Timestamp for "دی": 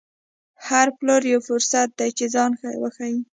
1.99-2.09